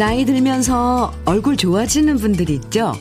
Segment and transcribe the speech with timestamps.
[0.00, 2.94] 나이 들면서 얼굴 좋아지는 분들이 있죠?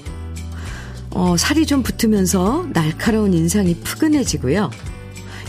[1.12, 4.70] 어, 살이 좀 붙으면서 날카로운 인상이 푸근해지고요.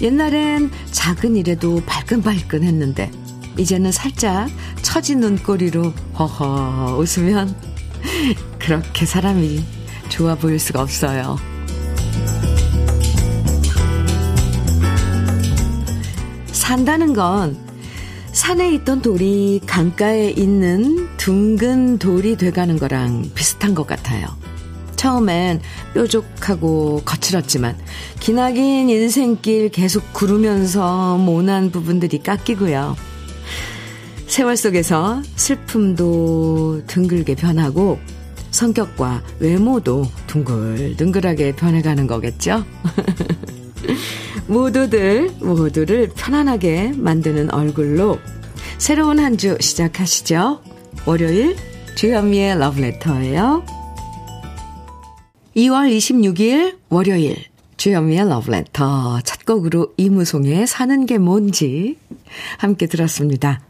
[0.00, 3.10] 옛날엔 작은 일에도 발끈발끈 했는데,
[3.58, 4.48] 이제는 살짝
[4.82, 7.52] 처진 눈꼬리로 허허 웃으면
[8.60, 9.64] 그렇게 사람이
[10.08, 11.36] 좋아 보일 수가 없어요.
[16.52, 17.69] 산다는 건
[18.40, 24.28] 산에 있던 돌이 강가에 있는 둥근 돌이 돼가는 거랑 비슷한 것 같아요.
[24.96, 25.60] 처음엔
[25.92, 27.76] 뾰족하고 거칠었지만
[28.18, 32.96] 기나긴 인생길 계속 구르면서 모난 부분들이 깎이고요.
[34.26, 37.98] 세월 속에서 슬픔도 둥글게 변하고
[38.52, 42.64] 성격과 외모도 둥글둥글하게 변해가는 거겠죠?
[44.46, 48.18] 모두들, 모두를 편안하게 만드는 얼굴로
[48.78, 50.62] 새로운 한 주 시작하시죠.
[51.06, 51.56] 월요일
[51.96, 53.64] 주현미의 러브레터예요.
[55.56, 57.36] 2월 26일 월요일
[57.76, 61.96] 주현미의 러브레터 첫 곡으로 이무송의 사는 게 뭔지
[62.58, 63.60] 함께 들었습니다.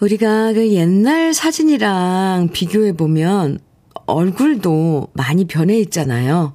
[0.00, 3.60] 우리가 그 옛날 사진이랑 비교해 보면
[4.06, 6.54] 얼굴도 많이 변해 있잖아요.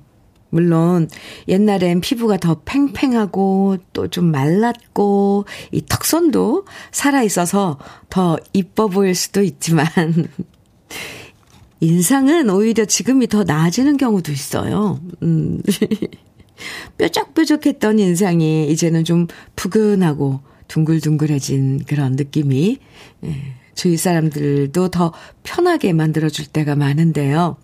[0.50, 1.10] 물론
[1.48, 7.78] 옛날엔 피부가 더 팽팽하고 또 좀 말랐고 이 턱선도 살아 있어서
[8.10, 9.88] 더 이뻐 보일 수도 있지만
[11.80, 15.00] 인상은 오히려 지금이 더 나아지는 경우도 있어요.
[15.24, 15.62] 음.
[16.98, 22.78] 뾰족뾰족했던 인상이 이제는 좀 푸근하고 둥글둥글해진 그런 느낌이
[23.24, 23.36] 예,
[23.76, 25.14] 주위 사람들도 더
[25.44, 27.56] 편하게 만들어줄 때가 많은데요.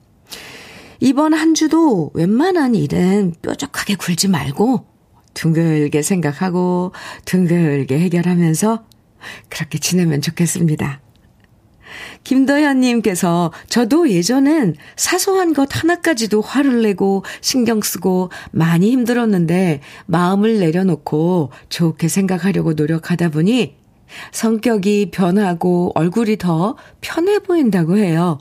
[0.99, 4.85] 이번 한 주도 웬만한 일은 뾰족하게 굴지 말고
[5.33, 6.93] 둥글게 생각하고
[7.25, 8.85] 둥글게 해결하면서
[9.49, 11.01] 그렇게 지내면 좋겠습니다.
[12.23, 22.07] 김도현님께서 저도 예전엔 사소한 것 하나까지도 화를 내고 신경 쓰고 많이 힘들었는데 마음을 내려놓고 좋게
[22.07, 23.77] 생각하려고 노력하다 보니
[24.31, 28.39] 성격이 변하고 얼굴이 더 편해 보인다고 해요.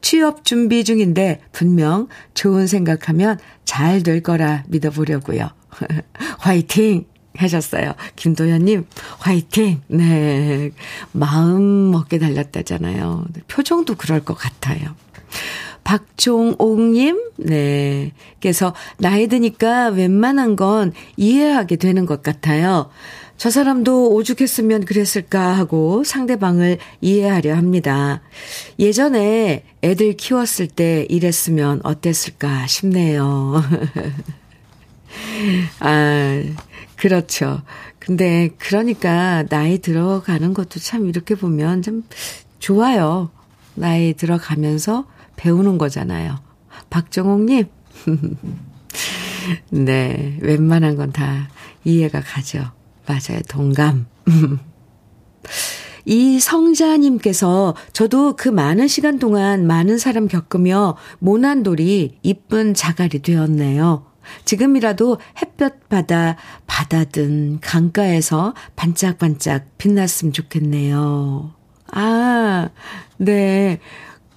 [0.00, 5.48] 취업 준비 중인데 분명 좋은 생각하면 잘 될 거라 믿어보려고요.
[6.38, 7.04] 화이팅!
[7.34, 7.94] 하셨어요.
[8.16, 8.86] 김도현님,
[9.18, 9.80] 화이팅!
[9.88, 10.70] 네.
[11.12, 13.24] 마음 먹게 달렸다잖아요.
[13.48, 14.94] 표정도 그럴 것 같아요.
[15.84, 18.12] 박종옥님, 네.
[18.40, 22.90] 께서 나이 드니까 웬만한 건 이해하게 되는 것 같아요.
[23.42, 28.22] 저 사람도 오죽했으면 그랬을까 하고 상대방을 이해하려 합니다.
[28.78, 33.60] 예전에 애들 키웠을 때 이랬으면 어땠을까 싶네요.
[35.80, 36.40] 아,
[36.94, 37.62] 그렇죠.
[37.98, 42.04] 근데 그러니까 나이 들어가는 것도 참 이렇게 보면 좀
[42.60, 43.28] 좋아요.
[43.74, 45.04] 나이 들어가면서
[45.34, 46.38] 배우는 거잖아요.
[46.90, 47.66] 박정옥님.
[49.70, 51.48] 네, 웬만한 건 다
[51.82, 52.70] 이해가 가죠.
[53.12, 53.40] 맞아요.
[53.48, 54.06] 동감.
[56.04, 64.06] 이 성자님께서 저도 그 많은 시간 동안 많은 사람 겪으며 모난돌이 이쁜 자갈이 되었네요.
[64.44, 66.36] 지금이라도 햇볕 받아
[66.66, 71.52] 바다든 강가에서 반짝반짝 빛났으면 좋겠네요.
[71.92, 72.70] 아,
[73.18, 73.78] 네.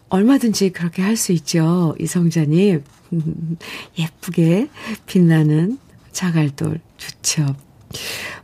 [0.10, 1.96] 얼마든지 그렇게 할 수 있죠.
[2.00, 2.84] 이성자님.
[3.98, 4.70] 예쁘게
[5.06, 5.80] 빛나는
[6.12, 7.56] 자갈돌 좋죠.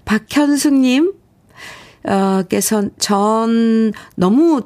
[0.05, 1.13] 박현숙님,
[2.07, 4.61] 어, 께서 전 너무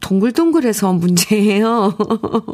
[0.00, 1.96] 동글동글해서 문제예요.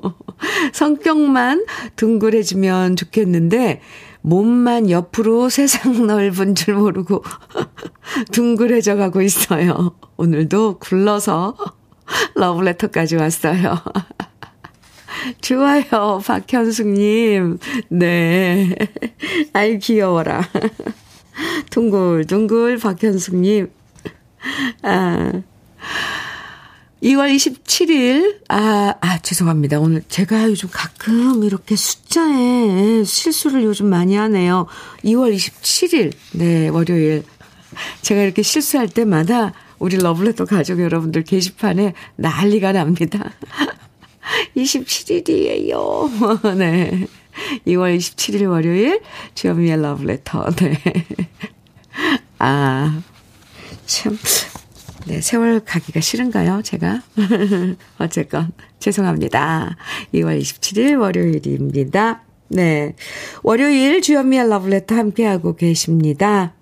[0.73, 3.81] 성격만 둥글해지면 좋겠는데,
[4.23, 7.23] 몸만 옆으로 세상 넓은 줄 모르고
[8.33, 9.95] 둥글해져 가고 있어요.
[10.17, 11.55] 오늘도 굴러서
[12.35, 13.77] 러브레터까지 왔어요.
[15.41, 17.59] 좋아요, 박현숙님.
[17.91, 18.75] 네.
[19.53, 20.43] 아이, 귀여워라.
[21.71, 23.71] 둥글둥글 박현숙님.
[24.83, 25.43] 아.
[27.03, 29.79] 2월 27일, 아, 아, 죄송합니다.
[29.79, 34.67] 오늘 제가 요즘 가끔 이렇게 숫자에 실수를 요즘 많이 하네요.
[35.05, 37.25] 2월 27일, 네, 월요일.
[38.01, 43.33] 제가 이렇게 실수할 때마다 우리 러블레터 가족 여러분들 게시판에 난리가 납니다.
[44.57, 46.11] 27일이에요.
[46.57, 47.07] 네.
[47.67, 49.01] 2월 27일 월요일,
[49.35, 50.51] 주현미의 러브레터.
[50.57, 50.81] 네.
[52.39, 53.03] 아,
[53.87, 54.19] 참.
[55.07, 57.03] 네, 세월 가기가 싫은가요, 제가?
[57.99, 59.77] 어쨌건, 죄송합니다.
[60.15, 62.23] 2월 27일 월요일입니다.
[62.49, 62.95] 네.
[63.43, 66.55] 월요일 주현미의 러브레터 함께하고 계십니다.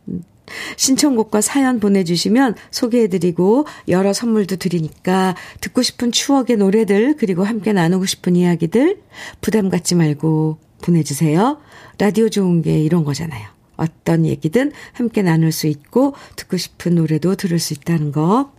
[0.77, 8.37] 신청곡과 사연 보내주시면 소개해드리고 여러 선물도 드리니까 듣고 싶은 추억의 노래들 그리고 함께 나누고 싶은
[8.37, 9.01] 이야기들
[9.41, 11.59] 부담 갖지 말고 보내주세요.
[11.99, 13.49] 라디오 좋은 게 이런 거잖아요.
[13.77, 18.53] 어떤 얘기든 함께 나눌 수 있고 듣고 싶은 노래도 들을 수 있다는 거.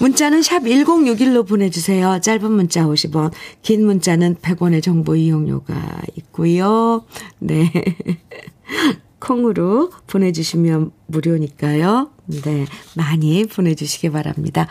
[0.00, 2.20] 문자는 샵 1061로 보내주세요.
[2.20, 7.04] 짧은 문자 50원, 긴 문자는 100원의 정보 이용료가 있고요.
[7.38, 7.70] 네.
[9.20, 12.10] 콩으로 보내주시면 무료니까요.
[12.26, 12.66] 네.
[12.96, 14.66] 많이 보내주시기 바랍니다.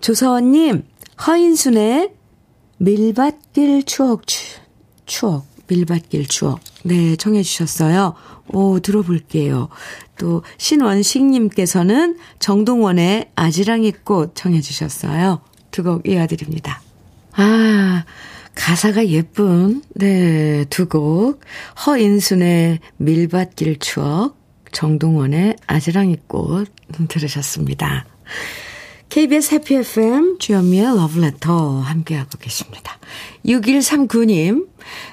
[0.00, 0.84] 조서원님,
[1.26, 2.12] 허인순의
[2.78, 4.22] 밀밭길 추억,
[5.06, 6.60] 추억, 밀밭길 추억.
[6.84, 8.14] 네, 청해주셨어요.
[8.52, 9.68] 오, 들어볼게요.
[10.18, 15.40] 또, 신원식님께서는 정동원의 아지랑이 꽃 청해주셨어요.
[15.70, 16.80] 두 곡 이어드립니다.
[17.34, 18.04] 아,
[18.54, 21.40] 가사가 예쁜, 네, 두 곡.
[21.86, 24.36] 허인순의 밀밭길 추억,
[24.72, 26.68] 정동원의 아지랑이 꽃
[27.08, 28.06] 들으셨습니다.
[29.08, 32.96] KBS 해피 FM 주현미의 러브레터 함께하고 계십니다.
[33.44, 34.68] 6139님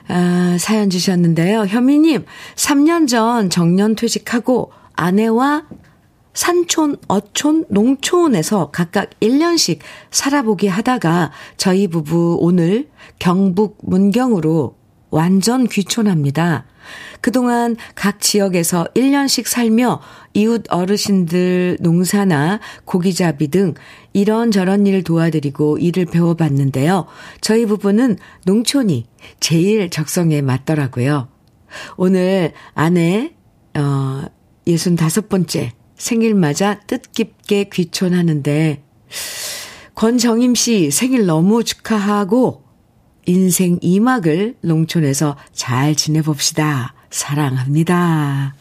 [0.07, 1.65] 아, 사연 주셨는데요.
[1.65, 2.25] 현미님
[2.55, 5.63] 3년 전 정년 퇴직하고 아내와
[6.37, 9.79] 산촌, 어촌, 농촌에서 각각 1년씩
[10.11, 14.75] 살아보기 하다가 저희 부부 오늘 경북 문경으로
[15.09, 16.67] 완전 귀촌합니다.
[17.21, 19.99] 그동안 각 지역에서 1년씩 살며
[20.35, 23.73] 이웃 어르신들 농사나 고기잡이 등
[24.13, 27.07] 이런저런 일 도와드리고 일을 배워봤는데요.
[27.41, 29.07] 저희 부부는 농촌이
[29.39, 31.29] 제일 적성에 맞더라고요.
[31.97, 33.33] 오늘 아내,
[33.73, 34.25] 어,
[34.67, 38.83] 65번째 생일 맞아 뜻깊게 귀촌하는데,
[39.95, 42.63] 권정임 씨 생일 너무 축하하고,
[43.25, 46.93] 인생 2막을 농촌에서 잘 지내봅시다.
[47.09, 48.55] 사랑합니다.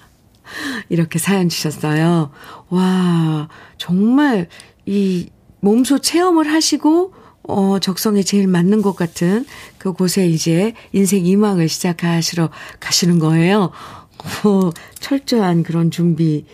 [0.89, 2.31] 이렇게 사연 주셨어요.
[2.71, 3.49] 와,
[3.79, 4.49] 정말
[4.87, 5.29] 이
[5.61, 7.13] 몸소 체험을 하시고,
[7.49, 9.47] 어, 적성에 제일 맞는 것 같은
[9.79, 12.51] 그곳에 이제 인생 2막을 시작하시러
[12.81, 13.71] 가시는 거예요.
[14.45, 16.45] 어, 철저한 그런 준비,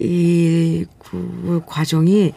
[0.00, 2.32] 이, 그 과정이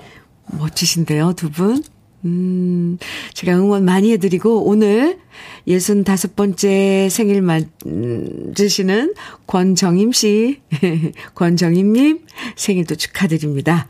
[0.58, 1.84] 멋지신데요, 두 분?
[2.26, 2.98] 음,
[3.34, 5.20] 제가 응원 많이 해드리고, 오늘
[5.68, 9.14] 65번째 생일 맞으시는
[9.46, 10.62] 권정임 씨,
[11.36, 12.26] 권정임님
[12.56, 13.88] 생일도 축하드립니다.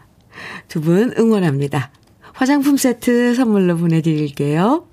[0.68, 1.92] 두 분 응원합니다.
[2.34, 4.88] 화장품 세트 선물로 보내드릴게요.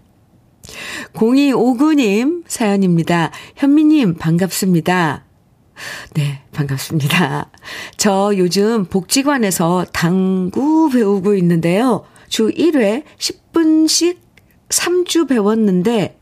[1.12, 3.31] 0259님 사연입니다.
[3.56, 5.25] 현미님 반갑습니다.
[6.15, 7.50] 네, 반갑습니다.
[7.97, 12.05] 저 요즘 복지관에서 당구 배우고 있는데요.
[12.29, 14.19] 주 1회 10분씩
[14.69, 16.19] 3주 배웠는데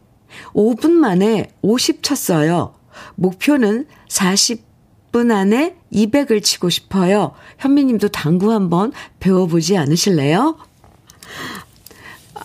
[0.55, 2.75] 5분 만에 50 쳤어요.
[3.15, 7.33] 목표는 40분 안에 200을 치고 싶어요.
[7.59, 10.59] 현미님도 당구 한번 배워보지 않으실래요?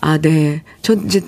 [0.00, 0.62] 아, 네.
[0.82, 1.22] 전 이제,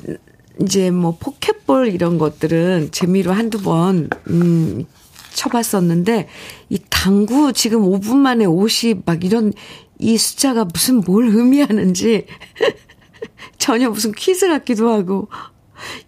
[0.61, 4.87] 이제 뭐 포켓볼 이런 것들은 재미로 한두 번, 음,
[5.32, 6.29] 쳐봤었는데,
[6.69, 9.53] 이 당구 지금 5분 만에 50, 막 이런
[9.99, 12.27] 이 숫자가 무슨 뭘 의미하는지
[13.58, 15.29] 전혀 무슨 퀴즈 같기도 하고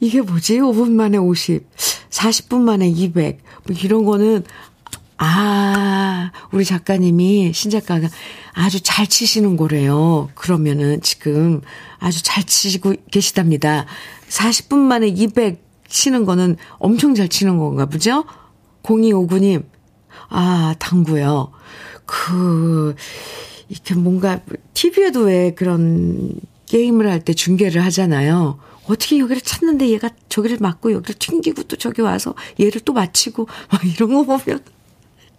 [0.01, 0.59] 이게 뭐지?
[0.59, 1.67] 5분 만에 50,
[2.11, 3.41] 40분 만에 200.
[3.65, 4.45] 뭐 이런 거는
[5.19, 8.09] 아, 우리 작가님이 신 작가가
[8.55, 10.31] 아주 잘 치시는 거래요.
[10.35, 11.61] 그러면은 지금
[11.99, 13.87] 아주 잘 치시고 계시답니다.
[14.29, 18.25] 40분 만에 200 치는 거는 엄청 잘 치는 건가 보죠?
[18.83, 19.65] 0259님.
[20.29, 21.53] 아, 당구요.
[22.07, 22.95] 그
[23.69, 24.41] 이렇게 뭔가
[24.75, 26.33] TV에도 왜 그런
[26.67, 28.59] 게임을 할 때 중계를 하잖아요.
[28.89, 33.85] 어떻게 여기를 찾는데 얘가 저기를 맞고 여기를 튕기고 또 저기 와서 얘를 또 맞히고 막
[33.85, 34.61] 이런 거 보면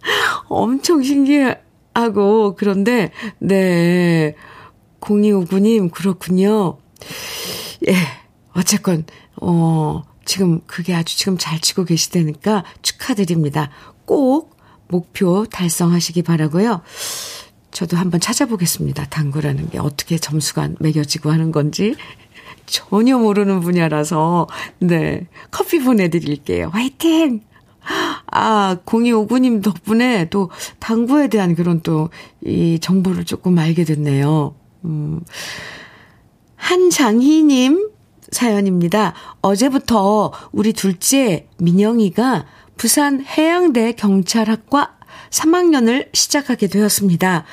[0.48, 4.34] 엄청 신기하고 그런데 네.
[5.00, 6.78] 0259님 그렇군요.
[7.88, 7.94] 예.
[8.54, 9.04] 어쨌건
[9.40, 13.70] 어 지금 그게 아주 지금 잘 치고 계시다니까 축하드립니다.
[14.04, 14.56] 꼭
[14.88, 16.82] 목표 달성하시기 바라고요.
[17.70, 19.06] 저도 한번 찾아보겠습니다.
[19.06, 21.96] 당구라는 게 어떻게 점수가 매겨지고 하는 건지
[22.66, 24.46] 전혀 모르는 분야라서
[24.78, 26.68] 네 커피 보내드릴게요.
[26.72, 27.40] 화이팅!
[28.30, 32.08] 아 0259님 덕분에 또 당구에 대한 그런 또
[32.44, 34.54] 이 정보를 조금 알게 됐네요.
[34.84, 35.20] 음.
[36.56, 37.83] 한장희님
[38.34, 39.14] 사연입니다.
[39.40, 44.96] 어제부터 우리 둘째 민영이가 부산 해양대 경찰학과
[45.30, 47.44] 3학년을 시작하게 되었습니다.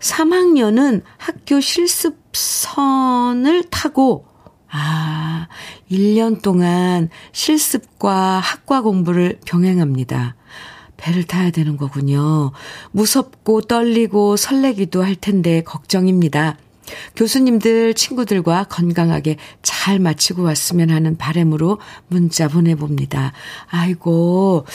[0.00, 4.26] 3학년은 학교 실습선을 타고
[4.70, 5.46] 아,
[5.90, 10.34] 1년 동안 실습과 학과 공부를 병행합니다.
[10.96, 12.50] 배를 타야 되는 거군요.
[12.90, 16.56] 무섭고 떨리고 설레기도 할 텐데 걱정입니다.
[17.16, 23.32] 교수님들, 친구들과 건강하게 잘 마치고 왔으면 하는 바램으로 문자 보내봅니다.
[23.68, 24.66] 아이고,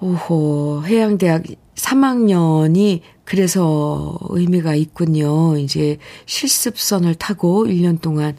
[0.00, 5.58] 오호, 해양대학 3학년이 그래서 의미가 있군요.
[5.58, 8.36] 이제 실습선을 타고 1년 동안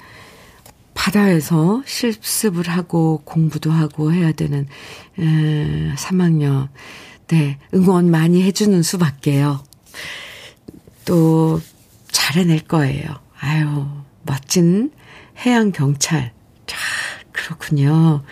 [0.94, 4.66] 바다에서 실습을 하고 공부도 하고 해야 되는
[5.20, 6.70] 에, 3학년.
[7.28, 9.64] 네, 응원 많이 해주는 수밖에요.
[11.06, 11.60] 또
[12.18, 13.06] 잘해낼 거예요.
[13.40, 13.86] 아유,
[14.24, 14.92] 멋진
[15.46, 16.34] 해양 경찰.
[16.66, 16.76] 자,
[17.32, 18.24] 그렇군요.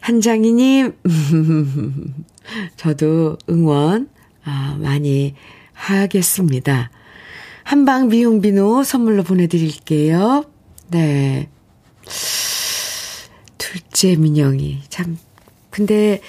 [0.00, 0.96] 한장희님,
[2.76, 4.08] 저도 응원
[4.42, 5.34] 아, 많이
[5.74, 6.90] 하겠습니다.
[7.62, 10.46] 한방 미용 비누 선물로 보내드릴게요.
[10.88, 11.50] 네.
[13.58, 15.18] 둘째 민영이 참
[15.68, 16.22] 근데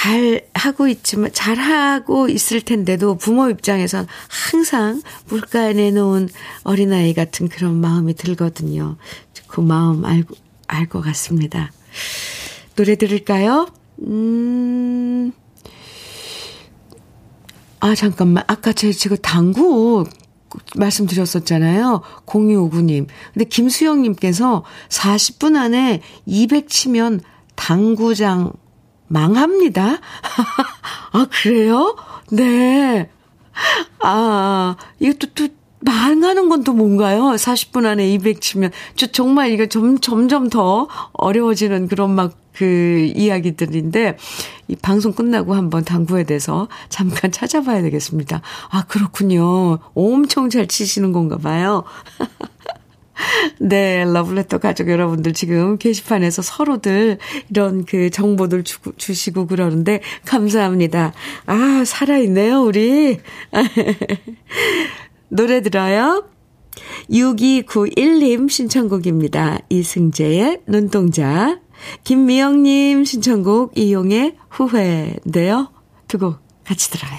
[0.00, 6.28] 잘 하고 있지만 잘 하고 있을 텐데도 부모 입장에선 항상 물가에 내놓은
[6.62, 8.96] 어린아이 같은 그런 마음이 들거든요.
[9.48, 10.36] 그 마음 알고
[10.68, 11.72] 알 것 같습니다.
[12.76, 13.66] 노래 들을까요?
[14.02, 15.32] 음.
[17.80, 18.44] 아, 잠깐만.
[18.46, 20.04] 아까 제, 제가 당구
[20.76, 22.02] 말씀드렸었잖아요.
[22.24, 23.08] 0259님.
[23.32, 27.20] 근데 김수영님께서 40분 안에 200 치면
[27.56, 28.52] 당구장
[29.08, 29.98] 망합니다.
[31.12, 31.96] 아, 그래요?
[32.30, 33.10] 네.
[34.00, 35.48] 아, 이것도 또
[35.80, 37.22] 망하는 건 또 뭔가요?
[37.36, 38.70] 40분 안에 200 치면.
[38.96, 44.18] 저 정말 이거 점, 점점 더 어려워지는 그런 막 그 이야기들인데,
[44.66, 48.42] 이 방송 끝나고 한번 당구에 대해서 잠깐 찾아봐야 되겠습니다.
[48.70, 49.78] 아, 그렇군요.
[49.94, 51.84] 엄청 잘 치시는 건가 봐요.
[53.58, 57.18] 네, 러블레터 가족 여러분들 지금 게시판에서 서로들
[57.50, 61.12] 이런 그 정보들 주, 주시고 그러는데 감사합니다.
[61.46, 63.18] 아, 살아있네요, 우리.
[65.28, 66.24] 노래 들어요.
[67.10, 69.58] 6291님 신청곡입니다.
[69.68, 71.58] 이승재의 눈동자.
[72.04, 75.70] 김미영님 신청곡 이용의 후회인데요.
[76.08, 77.18] 두 곡 같이 들어요.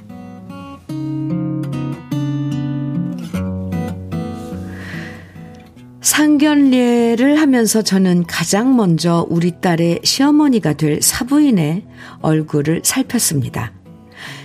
[6.21, 11.83] 상견례를 하면서 저는 가장 먼저 우리 딸의 시어머니가 될 사부인의
[12.21, 13.73] 얼굴을 살폈습니다.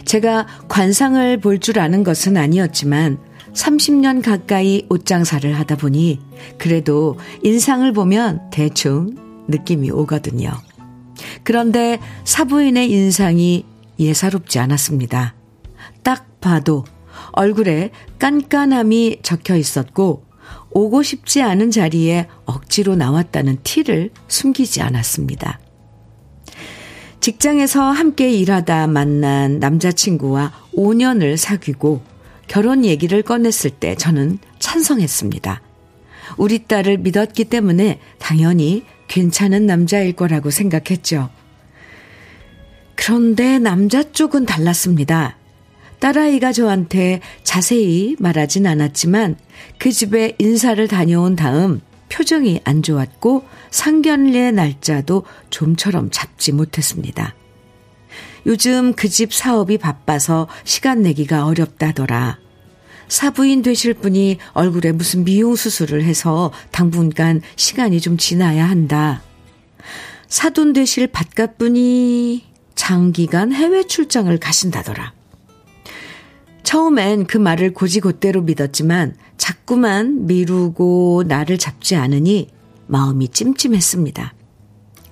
[0.07, 3.19] 제가 관상을 볼 줄 아는 것은 아니었지만
[3.53, 6.19] 30년 가까이 옷장사를 하다 보니
[6.57, 9.15] 그래도 인상을 보면 대충
[9.47, 10.53] 느낌이 오거든요.
[11.43, 13.67] 그런데 사부인의 인상이
[14.01, 15.35] 예사롭지 않았습니다.
[16.03, 16.87] 딱 봐도
[17.33, 20.26] 얼굴에 깐깐함이 적혀 있었고
[20.71, 25.61] 오고 싶지 않은 자리에 억지로 나왔다는 티를 숨기지 않았습니다.
[27.21, 32.03] 직장에서 함께 일하다 만난 남자친구와 5년을 사귀고
[32.47, 35.61] 결혼 얘기를 꺼냈을 때 저는 찬성했습니다.
[36.37, 41.31] 우리 딸을 믿었기 때문에 당연히 괜찮은 남자일 거라고 생각했죠.
[42.95, 45.37] 그런데 남자 쪽은 달랐습니다.
[45.99, 49.37] 딸아이가 저한테 자세히 말하진 않았지만
[49.79, 57.35] 그 집에 인사를 다녀온 다음 표정이 안 좋았고 상견례 날짜도 좀처럼 잡지 못했습니다.
[58.47, 62.39] 요즘 그 집 사업이 바빠서 시간 내기가 어렵다더라.
[63.09, 69.23] 사부인 되실 분이 얼굴에 무슨 미용 수술을 해서 당분간 시간이 좀 지나야 한다.
[70.29, 75.16] 사돈 되실 밭가분이 장기간 해외 출장을 가신다더라.
[76.67, 82.49] 처음엔 그 말을 고지곧대로 믿었지만 자꾸만 미루고 나를 잡지 않으니
[82.89, 84.35] 마음이 찜찜했습니다.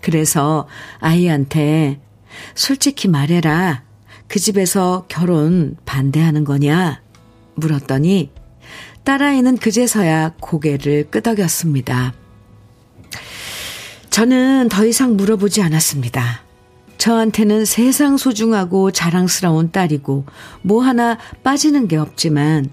[0.01, 0.67] 그래서
[0.99, 2.01] 아이한테
[2.57, 3.85] 솔직히 말해라.
[4.27, 7.01] 그 집에서 결혼 반대하는 거냐?
[7.55, 8.33] 물었더니
[9.05, 12.15] 딸아이는 그제서야 고개를 끄덕였습니다.
[14.11, 16.44] 저는 더 이상 물어보지 않았습니다.
[16.99, 20.25] 저한테는 세상 소중하고 자랑스러운 딸이고
[20.63, 22.71] 뭐 하나 빠지는 게 없지만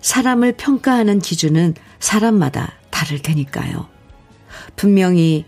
[0.00, 3.88] 사람을 평가하는 기준은 사람마다 다를 테니까요.
[4.76, 5.44] 분명히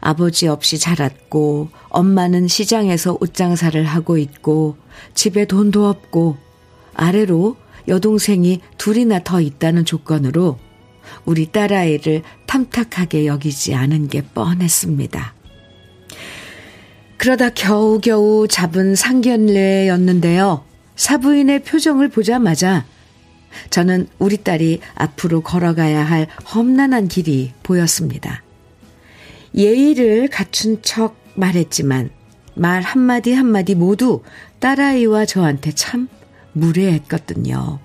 [0.00, 4.76] 아버지 없이 자랐고, 엄마는 시장에서 옷장사를 하고 있고,
[5.14, 6.36] 집에 돈도 없고,
[6.94, 7.56] 아래로
[7.88, 10.58] 여동생이 둘이나 더 있다는 조건으로
[11.24, 15.34] 우리 딸아이를 탐탁하게 여기지 않은 게 뻔했습니다.
[17.24, 20.62] 그러다 겨우겨우 잡은 상견례였는데요.
[20.94, 22.84] 사부인의 표정을 보자마자
[23.70, 28.42] 저는 우리 딸이 앞으로 걸어가야 할 험난한 길이 보였습니다.
[29.54, 32.10] 예의를 갖춘 척 말했지만
[32.56, 34.22] 말 한마디 한마디 모두
[34.58, 36.08] 딸아이와 저한테 참
[36.52, 37.78] 무례했거든요.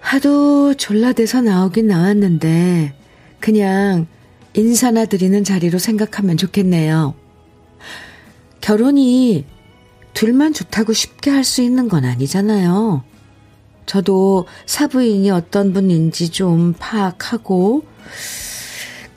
[0.00, 2.94] 하도 졸라대서 나오긴 나왔는데
[3.38, 4.08] 그냥
[4.54, 7.14] 인사나 드리는 자리로 생각하면 좋겠네요.
[8.60, 9.44] 결혼이
[10.14, 13.02] 둘만 좋다고 쉽게 할 수 있는 건 아니잖아요.
[13.86, 17.84] 저도 사부인이 어떤 분인지 좀 파악하고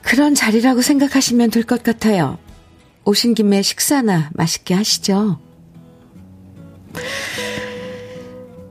[0.02, 2.38] 그런 자리라고 생각하시면 될 것 같아요.
[3.04, 5.38] 오신 김에 식사나 맛있게 하시죠.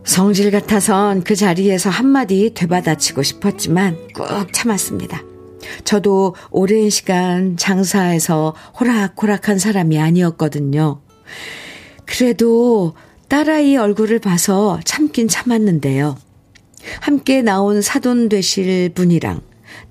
[0.03, 5.23] 성질 같아선 그 자리에서 한마디 되받아치고 싶었지만 꾹 참았습니다.
[5.83, 11.01] 저도 오랜 시간 장사에서 호락호락한 사람이 아니었거든요.
[12.05, 12.93] 그래도
[13.27, 16.17] 딸아이 얼굴을 봐서 참긴 참았는데요.
[17.01, 19.41] 함께 나온 사돈 되실 분이랑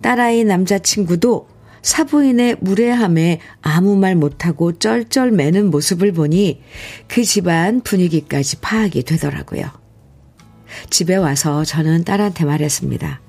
[0.00, 1.49] 딸아이 남자친구도
[1.83, 6.62] 사부인의 무례함에 아무 말 못하고 쩔쩔 매는 모습을 보니
[7.09, 9.71] 그 집안 분위기까지 파악이 되더라고요.
[10.88, 13.21] 집에 와서 저는 딸한테 말했습니다.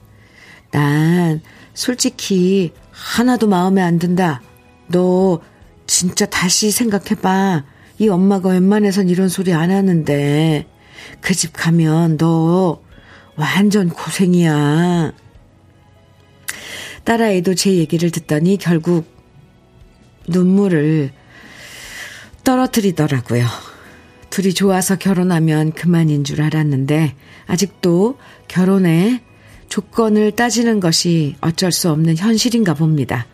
[0.76, 1.40] 난
[1.74, 4.42] 솔직히 하나도 마음에 안 든다.
[4.88, 5.40] 너
[5.88, 7.64] 진짜 다시 생각해봐.
[8.00, 10.68] 이 엄마가 웬만해선 이런 소리 안 하는데
[11.22, 12.82] 그 집 가면 너
[13.38, 15.14] 완전 고생이야.
[17.06, 19.06] 딸아이도 제 얘기를 듣더니 결국
[20.28, 21.12] 눈물을
[22.44, 23.46] 떨어뜨리더라고요.
[24.30, 27.16] 둘이 좋아서 결혼하면 그만인 줄 알았는데
[27.48, 28.18] 아직도
[28.50, 29.22] 결혼에
[29.70, 33.26] 조건을 따지는 것이 어쩔 수 없는 현실인가 봅니다.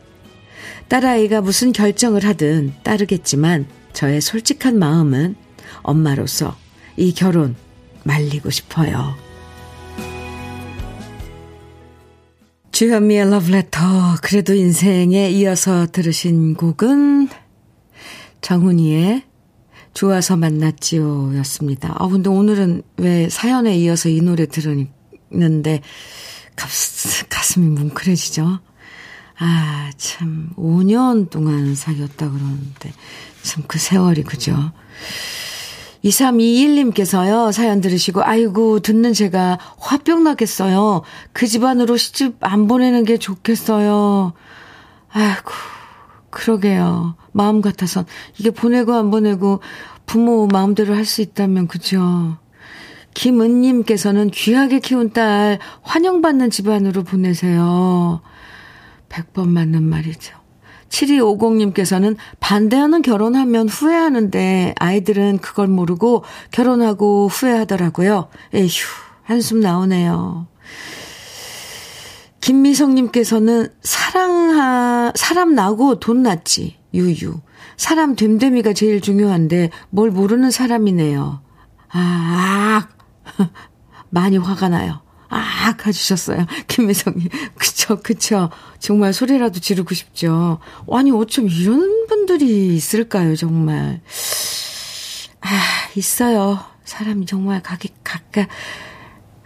[0.88, 5.36] 딸아이가 무슨 결정을 하든 따르겠지만 저의 솔직한 마음은
[5.84, 6.56] 엄마로서
[6.98, 7.56] 이 결혼
[8.04, 9.16] 말리고 싶어요.
[12.72, 13.80] 주현미의 러브레터
[14.24, 17.30] 그래도 인생에 이어서 들으신 곡은
[18.42, 19.24] 정훈이의
[19.94, 21.96] 좋아서 만났지요 였습니다.
[22.00, 24.86] 아 근데 오늘은 왜 사연에 이어서 이 노래 들으
[25.32, 25.82] 는데
[27.30, 28.60] 가슴이 뭉클해지죠?
[29.40, 32.94] 아, 참, 5년 동안 사귀었다 그러는데,
[33.42, 34.72] 참 그 세월이 그죠?
[36.04, 41.02] 2321님께서요, 사연 들으시고, 아이고, 듣는 제가 화병 나겠어요.
[41.34, 44.34] 그 집안으로 시집 안 보내는 게 좋겠어요.
[45.12, 45.52] 아이고,
[46.30, 47.16] 그러게요.
[47.32, 48.06] 마음 같아선.
[48.38, 49.62] 이게 보내고 안 보내고
[50.06, 52.38] 부모 마음대로 할 수 있다면, 그죠?
[53.14, 58.22] 김은님께서는 귀하게 키운 딸 환영받는 집안으로 보내세요.
[59.10, 60.42] 100번 맞는 말이죠.
[60.90, 68.28] 7250님께서는 반대하는 결혼하면 후회하는데 아이들은 그걸 모르고 결혼하고 후회하더라고요.
[68.54, 68.70] 에휴,
[69.24, 70.48] 한숨 나오네요.
[72.42, 76.78] 김미성님께서는 사랑하, 사람 나고 돈 났지.
[76.94, 77.40] 유유.
[77.78, 81.42] 사람 됨됨이가 제일 중요한데 뭘 모르는 사람이네요.
[81.94, 82.88] 아,
[84.10, 85.02] 많이 화가 나요.
[85.30, 86.46] 아, 가주셨어요.
[86.68, 87.30] 김미성님.
[87.56, 88.50] 그쵸, 그쵸.
[88.80, 90.60] 정말 소리라도 지르고 싶죠.
[90.92, 94.02] 아니, 어쩜 이런 분들이 있을까요, 정말.
[95.40, 95.50] 아,
[95.96, 96.60] 있어요.
[96.84, 98.50] 사람이 정말 각기, 각각,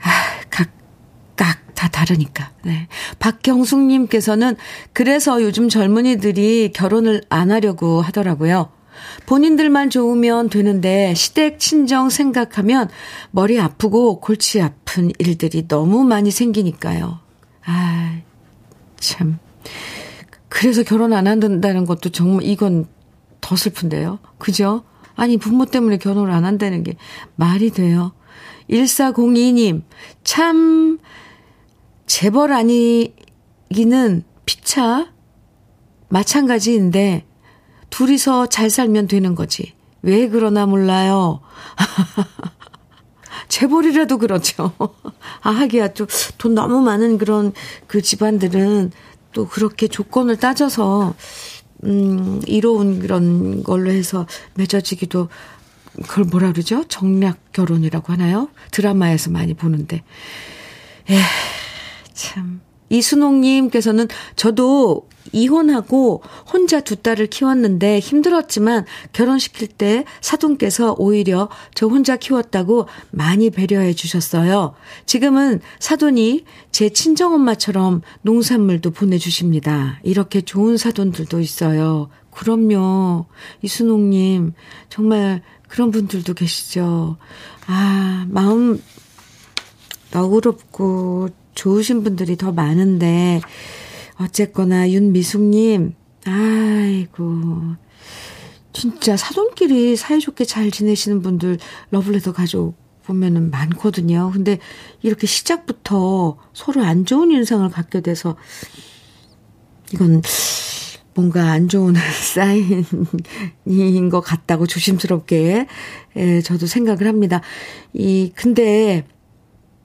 [0.01, 0.09] 아,
[0.49, 2.51] 각각 다 다르니까.
[2.63, 2.87] 네.
[3.19, 4.55] 박경숙님께서는
[4.93, 8.71] 그래서 요즘 젊은이들이 결혼을 안 하려고 하더라고요.
[9.25, 12.89] 본인들만 좋으면 되는데 시댁 친정 생각하면
[13.31, 17.19] 머리 아프고 골치 아픈 일들이 너무 많이 생기니까요.
[17.65, 18.19] 아,
[18.99, 19.39] 참.
[20.49, 22.87] 그래서 결혼 안 한다는 것도 정말 이건
[23.41, 24.19] 더 슬픈데요.
[24.37, 24.83] 그죠?
[25.15, 26.95] 아니, 부모 때문에 결혼을 안 한다는 게
[27.35, 28.13] 말이 돼요.
[28.69, 29.83] 1402님,
[30.23, 30.97] 참,
[32.05, 35.13] 재벌 아니기는 피차
[36.09, 37.25] 마찬가지인데,
[37.95, 39.73] 둘이서 잘 살면 되는 거지.
[40.01, 41.39] 왜 그러나 몰라요.
[43.47, 44.73] 재벌이라도 그렇죠.
[45.41, 46.05] 아, 하기야 또
[46.37, 47.53] 돈 너무 많은 그런
[47.87, 48.91] 그 집안들은
[49.31, 51.15] 또 그렇게 조건을 따져서,
[51.85, 55.29] 음, 이로운 그런 걸로 해서 맺어지기도,
[56.07, 56.83] 그걸 뭐라 그러죠?
[56.89, 58.49] 정략 결혼이라고 하나요?
[58.71, 60.03] 드라마에서 많이 보는데.
[61.09, 61.17] 에
[62.13, 62.59] 참.
[62.89, 72.87] 이순옥님께서는 저도 이혼하고 혼자 두 딸을 키웠는데 힘들었지만 결혼시킬 때 사돈께서 오히려 저 혼자 키웠다고
[73.11, 74.73] 많이 배려해 주셨어요.
[75.05, 79.99] 지금은 사돈이 제 친정엄마처럼 농산물도 보내주십니다.
[80.03, 82.09] 이렇게 좋은 사돈들도 있어요.
[82.31, 83.25] 그럼요.
[83.61, 84.53] 이순옥님,
[84.89, 87.17] 정말 그런 분들도 계시죠.
[87.67, 88.81] 아, 마음
[90.11, 93.41] 너그럽고 좋으신 분들이 더 많은데,
[94.19, 95.93] 어쨌거나 윤미숙님,
[96.25, 97.75] 아이고.
[98.73, 101.59] 진짜 사돈끼리 사이좋게 잘 지내시는 분들
[101.91, 104.31] 러블레터 가족 보면은 많거든요.
[104.33, 104.59] 근데
[105.01, 108.35] 이렇게 시작부터 서로 안 좋은 인상을 갖게 돼서
[109.93, 110.21] 이건
[111.13, 111.93] 뭔가 안 좋은
[113.65, 115.67] 사인인 것 같다고 조심스럽게
[116.17, 117.41] 예, 저도 생각을 합니다.
[117.93, 119.05] 이 근데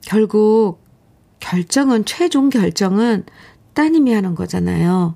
[0.01, 0.83] 결국
[1.39, 3.23] 결정은 최종 결정은
[3.73, 5.15] 따님이 하는 거잖아요.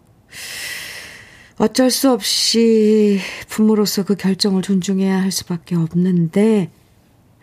[1.58, 6.70] 어쩔 수 없이 부모로서 그 결정을 존중해야 할 수밖에 없는데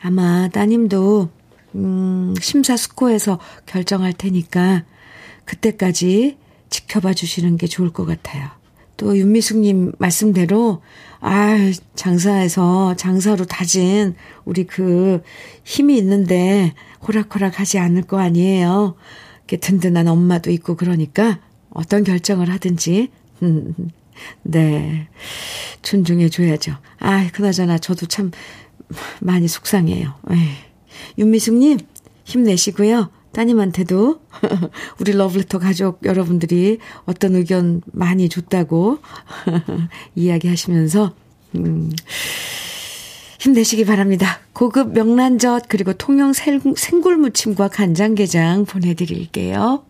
[0.00, 1.30] 아마 따님도
[1.74, 4.84] 음, 심사숙고해서 결정할 테니까
[5.44, 6.36] 그때까지
[6.68, 8.48] 지켜봐 주시는 게 좋을 것 같아요.
[8.96, 10.82] 또 윤미숙님 말씀대로
[11.20, 11.56] 아
[11.94, 15.22] 장사에서 장사로 다진 우리 그
[15.64, 16.74] 힘이 있는데
[17.06, 18.96] 호락호락 하지 않을 거 아니에요.
[19.58, 23.10] 든든한 엄마도 있고 그러니까 어떤 결정을 하든지
[23.42, 23.74] 음,
[24.42, 25.08] 네
[25.82, 26.76] 존중해 줘야죠.
[26.98, 28.30] 아 그나저나 저도 참
[29.20, 30.14] 많이 속상해요.
[31.18, 31.78] 윤미숙님
[32.24, 33.10] 힘내시고요.
[33.32, 34.20] 따님한테도
[35.00, 38.98] 우리 러블레터 가족 여러분들이 어떤 의견 많이 줬다고
[40.14, 41.14] 이야기하시면서
[41.56, 41.90] 음,
[43.42, 44.38] 힘내시기 바랍니다.
[44.52, 49.82] 고급 명란젓 그리고 통영 생굴무침과 간장게장 보내드릴게요.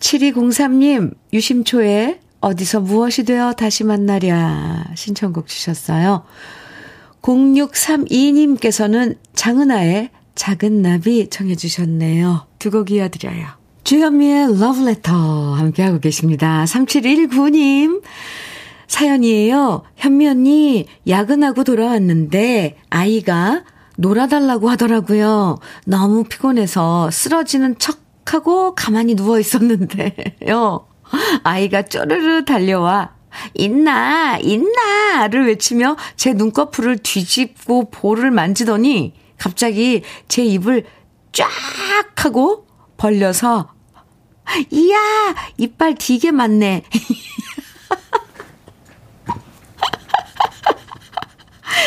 [0.00, 6.24] 7203님 유심초에 어디서 무엇이 되어 다시 만나랴 신청곡 주셨어요.
[7.22, 12.46] 0632님께서는 장은아의 작은 나비 청해 주셨네요.
[12.58, 13.46] 두 곡 이어드려요.
[13.84, 15.12] 주현미의 러브레터
[15.54, 16.64] 함께하고 계십니다.
[16.64, 18.02] 3719님
[18.88, 19.84] 사연이에요.
[19.96, 23.62] 현미 언니 야근하고 돌아왔는데 아이가
[23.96, 25.58] 놀아달라고 하더라고요.
[25.84, 30.86] 너무 피곤해서 쓰러지는 척 하고 가만히 누워 있었는데요.
[31.44, 33.14] 아이가 쪼르르 달려와
[33.54, 40.84] 있나 있나를 외치며 제 눈꺼풀을 뒤집고 볼을 만지더니 갑자기 제 입을
[41.32, 41.48] 쫙
[42.16, 43.72] 하고 벌려서
[44.70, 44.96] 이야
[45.56, 46.82] 이빨 되게 많네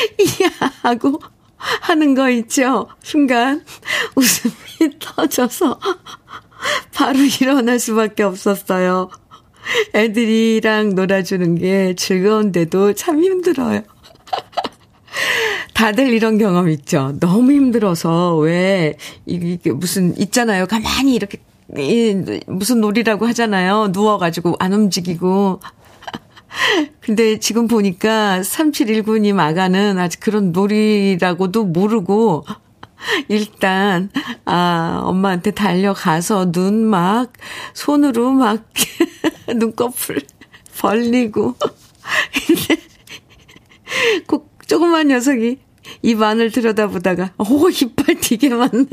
[0.19, 0.49] 이야
[0.81, 1.19] 하고
[1.57, 3.63] 하는 거 있죠 순간
[4.15, 5.79] 웃음이 터져서
[6.93, 9.09] 바로 일어날 수밖에 없었어요
[9.93, 13.83] 애들이랑 놀아주는 게 즐거운데도 참 힘들어요
[15.73, 17.15] 다들 이런 경험 있죠.
[17.19, 20.67] 너무 힘들어서 왜 이게 무슨 있잖아요.
[20.67, 21.39] 가만히 이렇게
[22.47, 23.89] 무슨 놀이라고 하잖아요.
[23.91, 25.59] 누워가지고 안 움직이고.
[26.99, 32.45] 근데 지금 보니까 3719님 아가는 아직 그런 놀이라고도 모르고
[33.29, 34.09] 일단
[34.45, 37.33] 아 엄마한테 달려가서 눈 막
[37.73, 38.65] 손으로 막
[39.55, 40.21] 눈꺼풀
[40.79, 41.55] 벌리고
[42.47, 42.81] 근데
[44.27, 45.59] 꼭 조그만 녀석이
[46.03, 48.85] 입 안을 들여다보다가, 오, 이빨 되게 많네.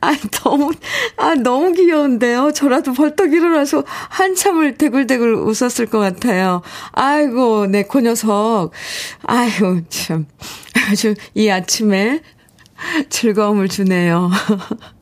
[0.00, 0.70] 아, 너무,
[1.26, 2.52] 아, 너무 귀여운데요.
[2.52, 6.62] 저라도 벌떡 일어나서 한참을 대굴대굴 웃었을 것 같아요.
[6.92, 8.70] 아이고, 네, 그 녀석.
[9.24, 10.26] 아이고, 참.
[10.88, 12.20] 아주 이 아침에
[13.08, 14.30] 즐거움을 주네요.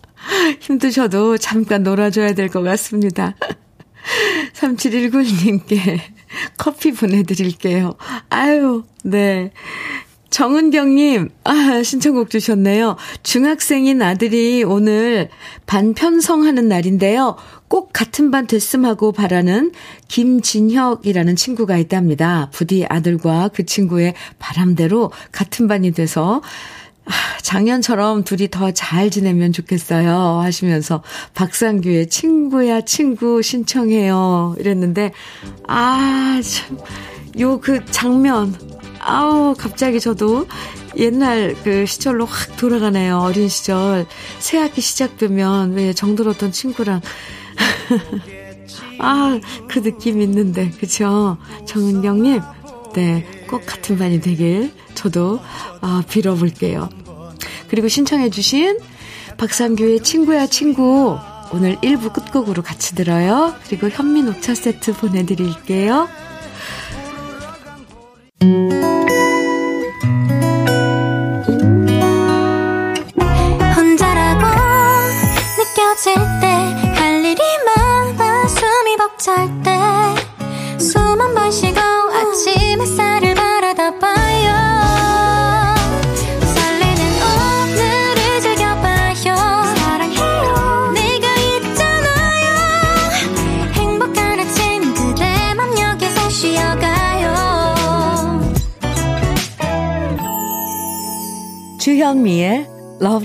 [0.60, 3.34] 힘드셔도 잠깐 놀아줘야 될 것 같습니다.
[4.54, 6.00] 3719님께
[6.56, 7.96] 커피 보내드릴게요.
[8.30, 9.52] 아유, 네.
[10.38, 12.96] 정은경님, 아, 신청곡 주셨네요.
[13.22, 15.28] 중학생인 아들이 오늘
[15.64, 17.36] 반 편성하는 날인데요.
[17.68, 19.70] 꼭 같은 반 됐음 하고 바라는
[20.08, 22.50] 김진혁이라는 친구가 있답니다.
[22.52, 26.42] 부디 아들과 그 친구의 바람대로 같은 반이 돼서
[27.04, 30.40] 아, 작년처럼 둘이 더 잘 지내면 좋겠어요.
[30.42, 34.56] 하시면서 박상규의 친구야 친구 신청해요.
[34.58, 35.12] 이랬는데
[35.68, 36.78] 아, 참.
[37.38, 38.73] 요 그 장면
[39.04, 40.46] 아우 갑자기 저도
[40.96, 43.18] 옛날 그 시절로 확 돌아가네요.
[43.18, 44.06] 어린 시절
[44.38, 47.00] 새 학기 시작되면 왜 정들었던 친구랑
[48.98, 49.38] 아,
[49.68, 51.36] 그 느낌 있는데, 그쵸?
[51.66, 52.40] 정은경님,
[52.94, 55.40] 네, 꼭 같은 반이 되길 저도
[55.82, 56.88] 어, 빌어볼게요.
[57.68, 58.78] 그리고 신청해주신
[59.36, 61.18] 박상규의 친구야 친구
[61.52, 63.54] 오늘 1부 끝곡으로 같이 들어요.
[63.68, 66.08] 그리고 현미 녹차 세트 보내드릴게요.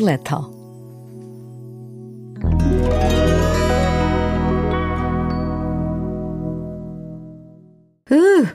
[0.09, 0.41] Love Letter
[8.11, 8.47] 으,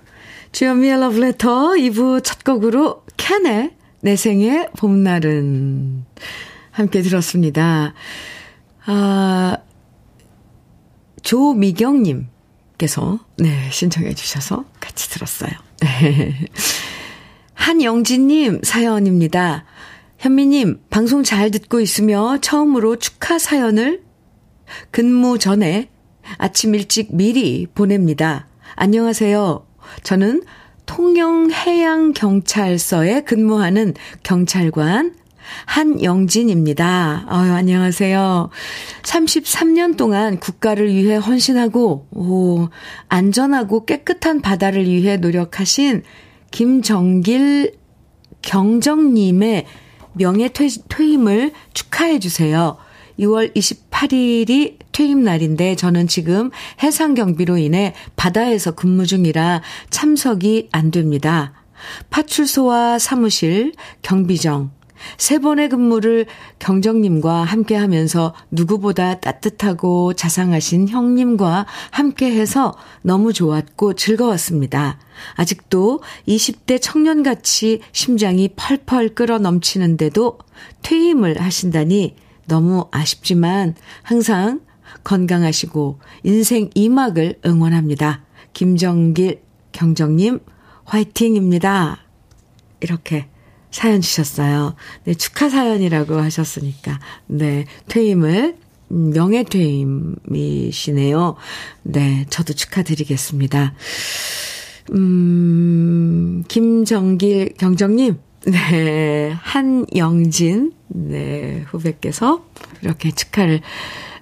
[0.51, 6.05] 주현미의 러브레터 2부 첫 곡으로 캔의 내 생의 봄날은
[6.73, 7.95] 함께 들었습니다.
[8.87, 9.57] 아,
[11.23, 12.29] 조미경님께서,
[13.39, 15.53] 네, 신청해 주셔서 같이 들었어요.
[17.55, 19.65] 한영진님 사연입니다.
[20.25, 24.01] 현미님, 방송 잘 듣고 있으며 처음으로 축하 사연을
[24.91, 25.91] 근무 전에
[26.39, 28.49] 아침 일찍 미리 보냅니다.
[28.75, 29.67] 안녕하세요.
[30.03, 30.43] 저는
[30.87, 35.15] 통영해양경찰서에 근무하는 경찰관
[35.67, 37.27] 한영진입니다.
[37.29, 38.49] 아유, 안녕하세요.
[39.03, 42.69] 33년 동안 국가를 위해 헌신하고, 오,
[43.09, 46.03] 안전하고 깨끗한 바다를 위해 노력하신
[46.51, 47.75] 김정길
[48.41, 49.67] 경정님의
[50.15, 52.77] 명예 퇴임을 축하해 주세요.
[53.19, 56.51] 6월 28일이 퇴임 날인데 저는 지금
[56.83, 61.53] 해상 경비로 인해 바다에서 근무 중이라 참석이 안 됩니다.
[62.11, 63.73] 파출소와 사무실,
[64.03, 64.71] 경비정,
[65.17, 66.27] 세 번의 근무를
[66.59, 74.99] 경정님과 함께 하면서 누구보다 따뜻하고 자상하신 형님과 함께 해서 너무 좋았고 즐거웠습니다.
[75.37, 80.39] 아직도 20대 청년같이 심장이 펄펄 끓어 넘치는데도
[80.83, 84.61] 퇴임을 하신다니 너무 아쉽지만 항상
[85.03, 88.23] 건강하시고 인생 이막을 응원합니다.
[88.53, 90.41] 김정길 경정님
[90.85, 91.99] 화이팅입니다.
[92.81, 93.29] 이렇게
[93.75, 94.75] 사연 주셨어요.
[95.03, 97.01] 네, 축하 사연이라고 하셨으니까.
[97.27, 98.57] 네, 퇴임을
[98.93, 101.35] 음, 명예퇴임이시네요.
[101.83, 103.75] 네, 저도 축하드리겠습니다.
[104.93, 112.45] 음, 김정길 경정님, 네, 한영진, 네, 후배께서
[112.81, 113.61] 이렇게 축하를,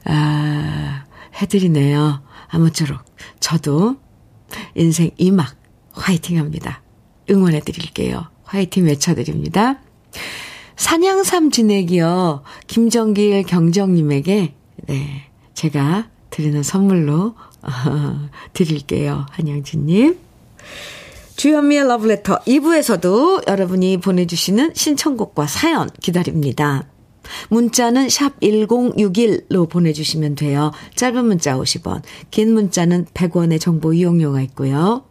[0.06, 1.04] 아,
[1.42, 2.22] 해드리네요.
[2.48, 3.02] 아무쪼록
[3.38, 3.96] 저도
[4.74, 5.54] 인생 이막
[5.92, 6.80] 화이팅 합니다.
[7.28, 8.32] 응원해 드릴게요.
[8.52, 9.80] 화이팅 외쳐드립니다.
[10.76, 12.42] 산양삼 지내기요.
[12.66, 14.54] 김정길 경정님에게,
[14.88, 19.26] 네, 제가 드리는 선물로, 어, 드릴게요.
[19.30, 20.18] 한영진님.
[21.36, 26.86] 주현미의 러브레터 2부에서도 여러분이 보내주시는 신청곡과 사연 기다립니다.
[27.48, 30.72] 문자는 샵 1061로 보내주시면 돼요.
[30.94, 35.04] 짧은 문자 50원, 긴 문자는 100원의 정보 이용료가 있고요.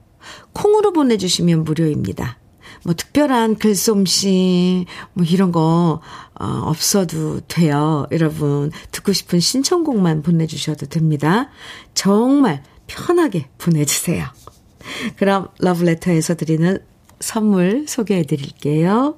[0.53, 2.40] 콩으로 보내주시면 무료입니다.
[2.83, 6.01] 뭐 특별한 글솜씨 뭐 이런 거
[6.39, 8.07] 어, 없어도 돼요.
[8.11, 11.49] 여러분 듣고 싶은 신청곡만 보내주셔도 됩니다.
[11.93, 14.25] 정말 편하게 보내주세요.
[15.17, 16.79] 그럼 러브레터에서 드리는
[17.19, 19.15] 선물 소개해 드릴게요.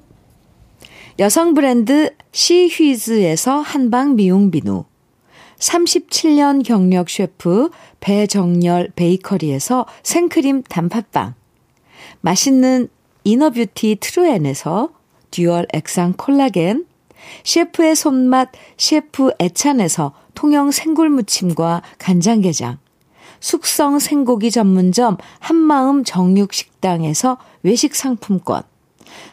[1.18, 4.84] 여성 브랜드 시휘즈에서 한방 미용 비누
[5.58, 11.34] 37년 경력 셰프 배정열 베이커리에서 생크림 단팥빵
[12.20, 12.88] 맛있는
[13.24, 14.90] inner beauty 트루엔에서
[15.30, 16.86] dual 액상 콜라겐
[17.42, 22.78] 셰프의 손맛 셰프 애찬에서 통영 생굴무침과 간장게장
[23.40, 28.62] 숙성 생고기 전문점 한마음 정육식당에서 외식 상품권,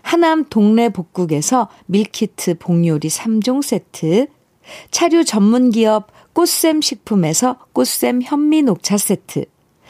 [0.01, 4.27] 하남 동네 복국에서 밀키트 복요리 3종 세트,
[4.91, 9.45] 차류 전문 기업 꽃샘 식품에서 꽃샘 현미 녹차 세트,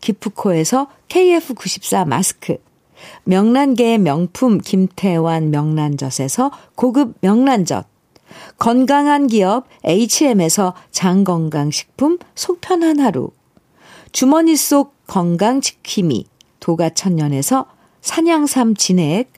[0.00, 2.56] 기프코에서 KF94 마스크,
[3.24, 7.86] 명란계의 명품 김태환 명란젓에서 고급 명란젓,
[8.58, 13.30] 건강한 기업 HM에서 장건강식품 속편한 하루,
[14.12, 16.26] 주머니 속 건강지킴이
[16.60, 17.66] 도가천년에서
[18.00, 19.32] 산양삼 진액,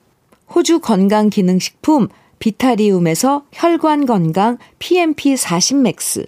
[0.55, 6.27] 호주 건강기능식품 비타리움에서 혈관건강 PMP40맥스,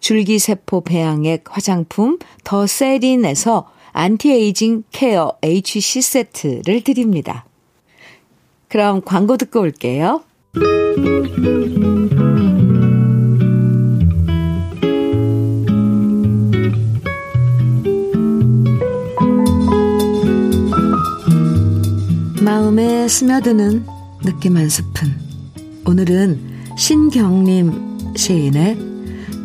[0.00, 7.44] 줄기세포 배양액 화장품 더 세린에서 anti-aging care HC 세트를 드립니다.
[8.68, 10.22] 그럼 광고 듣고 올게요.
[22.42, 23.84] 마음에 스며드는
[24.24, 25.08] 느낌 한 스푼.
[25.86, 26.40] 오늘은
[26.78, 28.99] 신경림 시인의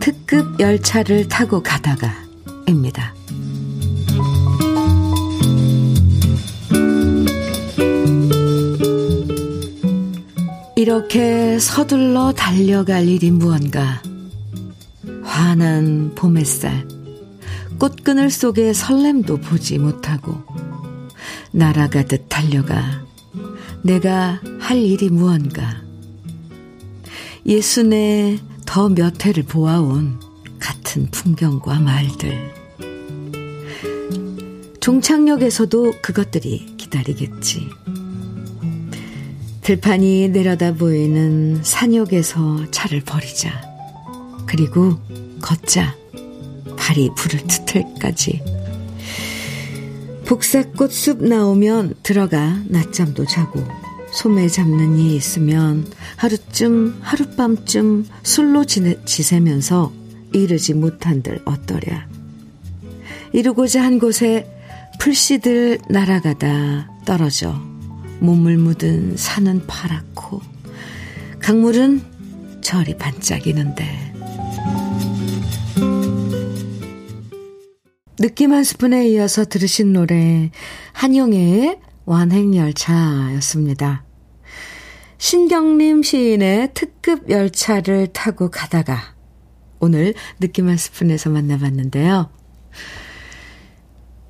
[0.05, 3.15] 특급 열차를 타고 가다가입니다.
[10.75, 14.03] 이렇게 서둘러 달려갈 일이 무언가.
[15.23, 16.87] 환한 봄 햇살,
[17.79, 20.35] 꽃그늘 속의 설렘도 보지 못하고,
[21.51, 23.03] 날아가듯 달려가,
[23.81, 25.81] 내가 할 일이 무언가.
[27.47, 30.19] 예순에 더 몇 해를 보아온
[30.59, 32.53] 같은 풍경과 말들.
[34.79, 37.69] 종착역에서도 그것들이 기다리겠지.
[39.61, 43.49] 들판이 내려다 보이는 산역에서 차를 버리자.
[44.45, 44.99] 그리고
[45.41, 45.95] 걷자.
[46.77, 48.43] 발이 불을 트틀까지.
[50.25, 53.63] 복사꽃 숲 나오면 들어가 낮잠도 자고
[54.15, 59.91] 소매 잡는 일 있으면 하루쯤 하룻밤쯤 술로 지내, 지새면서
[60.31, 62.07] 이르지 못한들 어떠랴.
[63.33, 64.49] 이루고자 한 곳에
[64.99, 67.61] 풀씨들 날아가다 떨어져
[68.19, 70.39] 몸을 묻은 산은 파랗고
[71.39, 72.01] 강물은
[72.61, 74.13] 저리 반짝이는데
[78.17, 80.51] 느낌 한 스푼에 이어서 들으신 노래
[80.93, 84.04] 한영애의 완행열차였습니다.
[85.17, 89.15] 신경림 시인의 특급 열차를 타고 가다가
[89.79, 92.29] 오늘 느낌 한 스푼에서 만나봤는데요.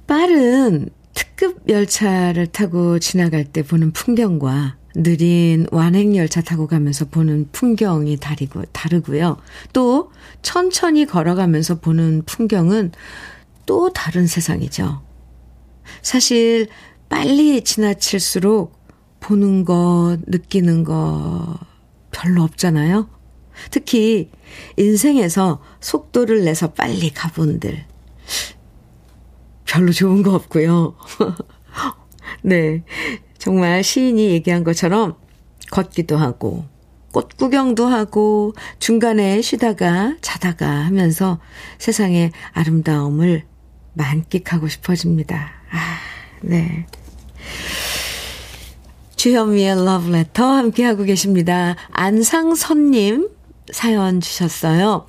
[0.07, 8.17] 빠른 특급 열차를 타고 지나갈 때 보는 풍경과 느린 완행 열차 타고 가면서 보는 풍경이
[8.17, 9.37] 다르고, 다르고요.
[9.73, 12.91] 또 천천히 걸어가면서 보는 풍경은
[13.65, 15.01] 또 다른 세상이죠.
[16.01, 16.67] 사실
[17.09, 18.84] 빨리 지나칠수록
[19.25, 21.57] 보는 것, 느끼는 것
[22.11, 23.09] 별로 없잖아요.
[23.71, 24.29] 특히
[24.77, 27.85] 인생에서 속도를 내서 빨리 가본 들
[29.65, 30.95] 별로 좋은 거 없고요.
[32.43, 32.83] 네.
[33.39, 35.15] 정말 시인이 얘기한 것처럼
[35.71, 36.65] 걷기도 하고,
[37.11, 41.39] 꽃 구경도 하고, 중간에 쉬다가 자다가 하면서
[41.79, 43.45] 세상의 아름다움을
[43.93, 45.51] 만끽하고 싶어집니다.
[45.71, 45.97] 아,
[46.41, 46.85] 네.
[49.25, 51.75] 주현미의 러브레터 함께하고 계십니다.
[51.89, 53.27] 안상선님
[53.73, 55.07] 사연 주셨어요.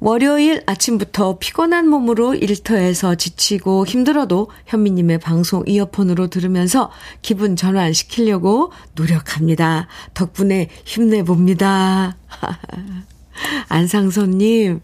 [0.00, 6.90] 월요일 아침부터 피곤한 몸으로 일터에서 지치고 힘들어도 현미님의 방송 이어폰으로 들으면서
[7.22, 9.88] 기분 전환시키려고 노력합니다.
[10.12, 12.18] 덕분에 힘내봅니다.
[13.70, 14.82] 안상선님,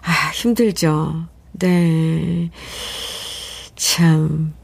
[0.00, 1.26] 아, 힘들죠.
[1.52, 2.50] 네.
[3.76, 4.54] 참,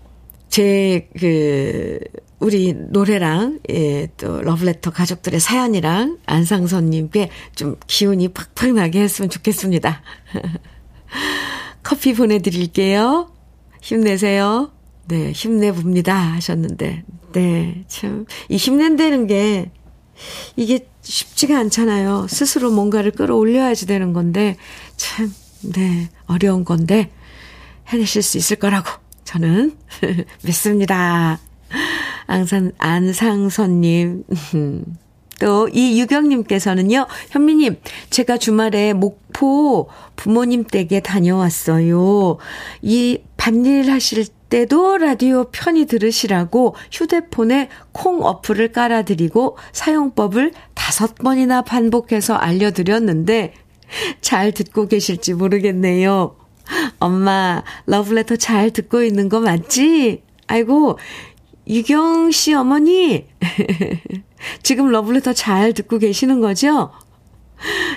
[0.50, 2.00] 제, 그,
[2.40, 10.02] 우리 노래랑, 예, 또, 러브레터 가족들의 사연이랑 안상선님께 좀 기운이 팍팍 나게 했으면 좋겠습니다.
[11.84, 13.30] 커피 보내드릴게요.
[13.80, 14.72] 힘내세요.
[15.06, 16.14] 네, 힘내봅니다.
[16.14, 17.04] 하셨는데.
[17.32, 19.70] 네, 참, 이 힘낸다는 게,
[20.56, 22.26] 이게 쉽지가 않잖아요.
[22.28, 24.56] 스스로 뭔가를 끌어올려야지 되는 건데,
[24.96, 25.32] 참,
[25.62, 27.10] 네, 어려운 건데,
[27.86, 28.90] 해내실 수 있을 거라고
[29.30, 29.76] 저는
[30.42, 31.38] 믿습니다.
[32.26, 34.24] 안산, 안상선님.
[35.38, 37.76] 또, 이유경님께서는요, 현미님,
[38.10, 42.38] 제가 주말에 목포 부모님 댁에 다녀왔어요.
[42.82, 52.34] 이 밭일 하실 때도 라디오 편히 들으시라고 휴대폰에 콩 어플을 깔아드리고 사용법을 다섯 번이나 반복해서
[52.34, 53.54] 알려드렸는데,
[54.20, 56.39] 잘 듣고 계실지 모르겠네요.
[56.98, 60.22] 엄마, 러브레터 잘 듣고 있는 거 맞지?
[60.46, 60.98] 아이고,
[61.66, 63.26] 유경 씨 어머니,
[64.62, 66.90] 지금 러블레터 잘 듣고 계시는 거죠?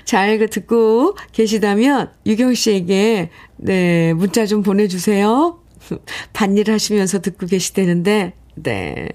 [0.06, 5.60] 잘그 듣고 계시다면 유경 씨에게 네 문자 좀 보내주세요.
[6.34, 9.10] 반일 하시면서 듣고 계시다는데 네.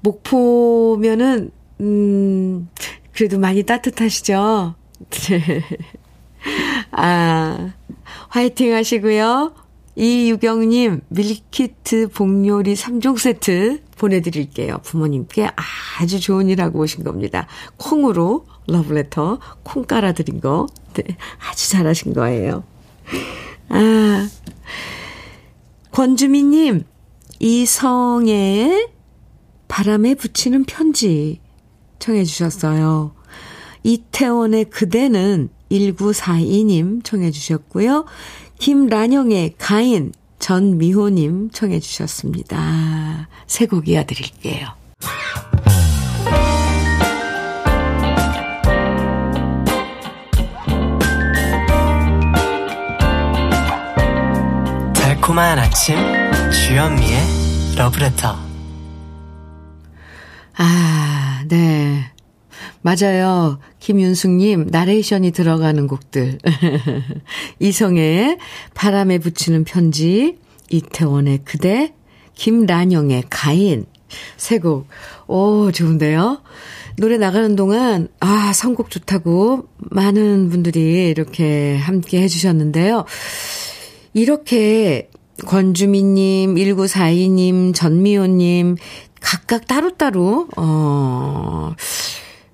[0.00, 1.50] 목포면은,
[1.80, 2.68] 음,
[3.12, 4.74] 그래도 많이 따뜻하시죠?
[5.10, 5.62] 네.
[6.92, 7.72] 아,
[8.28, 9.54] 화이팅 하시고요.
[9.96, 14.78] 이유경님, 밀키트 복요리 3종 세트 보내드릴게요.
[14.82, 15.50] 부모님께
[16.00, 17.46] 아주 좋은 일 하고 오신 겁니다.
[17.76, 20.66] 콩으로 러브레터 콩 깔아드린 거.
[20.94, 21.16] 네,
[21.48, 22.64] 아주 잘하신 거예요.
[23.68, 24.28] 아,
[25.92, 26.84] 권주민님,
[27.40, 28.88] 이성의
[29.68, 31.40] 바람에 붙이는 편지
[31.98, 33.14] 청해 주셨어요.
[33.82, 38.04] 이태원의 그대는 1942님 청해 주셨고요.
[38.58, 43.28] 김란영의 가인 전미호님 청해 주셨습니다.
[43.46, 44.68] 새곡 이어드릴게요.
[54.94, 55.96] 달콤한 아침
[56.50, 58.50] 주현미의 러브레터
[60.62, 62.10] 아, 네.
[62.82, 63.58] 맞아요.
[63.78, 66.38] 김윤숙님, 나레이션이 들어가는 곡들.
[67.60, 68.38] 이성의
[68.74, 70.38] 바람에 붙이는 편지,
[70.70, 71.92] 이태원의 그대,
[72.34, 73.84] 김란영의 가인.
[74.36, 74.86] 세 곡.
[75.26, 76.40] 오, 좋은데요?
[76.96, 83.04] 노래 나가는 동안, 아, 선곡 좋다고 많은 분들이 이렇게 함께 해주셨는데요.
[84.14, 85.08] 이렇게
[85.46, 88.76] 권주민님, 1942님, 전미호님,
[89.20, 91.74] 각각 따로따로, 어,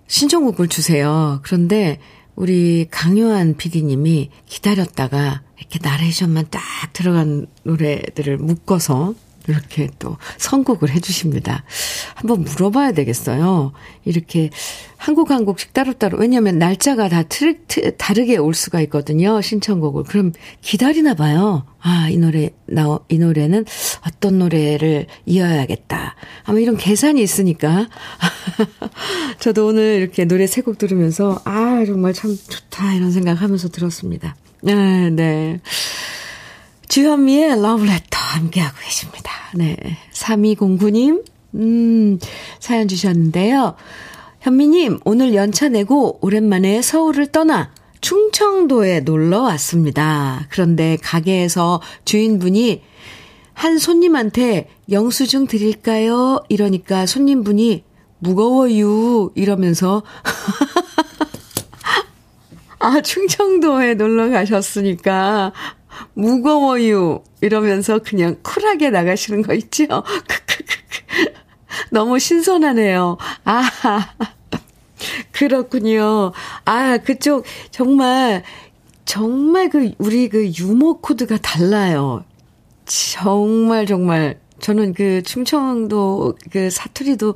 [0.07, 1.41] 신청곡을 주세요.
[1.43, 1.99] 그런데
[2.35, 9.15] 우리 강요한 PD님이 기다렸다가 이렇게 나레이션만 딱 들어간 노래들을 묶어서
[9.49, 11.65] 이렇게 또 선곡을 해주십니다.
[12.15, 13.73] 한번 물어봐야 되겠어요.
[14.05, 14.51] 이렇게
[14.97, 16.19] 한곡한 곡씩 따로따로.
[16.19, 19.41] 왜냐면 날짜가 다 트, 트, 다르게 올 수가 있거든요.
[19.41, 20.05] 신청곡을.
[20.05, 20.33] 그럼
[20.63, 21.65] 기다리나 봐요.
[21.81, 23.65] 아, 이 노래, 나, 이 노래는
[24.07, 26.17] 어떤 노래를 이어야겠다.
[26.45, 27.89] 아마 이런 계산이 있으니까.
[29.39, 32.95] 저도 오늘 이렇게 노래 세 곡 들으면서, 아, 정말 참 좋다.
[32.95, 34.35] 이런 생각 하면서 들었습니다.
[34.63, 35.61] 네, 네.
[36.89, 39.31] 주현미의 러브레터 함께하고 계십니다.
[39.55, 39.77] 네.
[40.13, 41.25] 3209님,
[41.55, 42.19] 음,
[42.61, 43.75] 사연 주셨는데요.
[44.41, 50.47] 현미님, 오늘 연차 내고 오랜만에 서울을 떠나 충청도에 놀러 왔습니다.
[50.51, 52.83] 그런데 가게에서 주인분이
[53.55, 56.43] 한 손님한테 영수증 드릴까요?
[56.49, 57.85] 이러니까 손님분이
[58.19, 59.31] 무거워요.
[59.35, 60.03] 이러면서
[62.79, 65.53] 아, 충청도에 놀러 가셨으니까
[66.15, 67.23] 무거워요.
[67.41, 69.87] 이러면서 그냥 쿨하게 나가시는 거 있죠?
[71.91, 73.19] 너무 신선하네요.
[73.45, 74.15] 아,
[75.33, 76.33] 그렇군요.
[76.65, 78.43] 아, 그쪽, 정말,
[79.05, 82.25] 정말 그, 우리 그 유머 코드가 달라요.
[82.87, 84.41] 정말, 정말.
[84.61, 87.35] 저는 그 충청도 그 사투리도